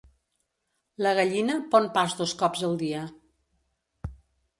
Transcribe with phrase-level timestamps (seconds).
[1.05, 3.03] La gallina pon pas dos cops al dia.